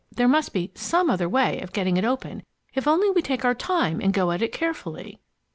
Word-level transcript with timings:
There 0.11 0.27
must 0.27 0.51
be 0.51 0.71
some 0.73 1.11
other 1.11 1.29
way 1.29 1.61
of 1.61 1.73
getting 1.73 1.95
it 1.95 2.03
open 2.03 2.41
if 2.73 2.87
only 2.87 3.11
we 3.11 3.21
take 3.21 3.45
our 3.45 3.53
time 3.53 4.01
and 4.01 4.11
go 4.11 4.31
at 4.31 4.41
it 4.41 4.51
carefully." 4.51 5.19